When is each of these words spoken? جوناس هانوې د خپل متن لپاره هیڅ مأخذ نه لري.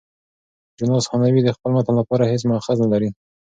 جوناس 0.77 1.05
هانوې 1.11 1.41
د 1.43 1.49
خپل 1.55 1.69
متن 1.77 1.95
لپاره 2.01 2.29
هیڅ 2.31 2.43
مأخذ 2.51 2.77
نه 2.83 2.87
لري. 2.93 3.09